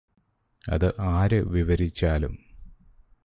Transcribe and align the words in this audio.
അത് 0.63 0.93
ആര് 0.99 1.39
വിവരിച്ചാലും 1.47 2.33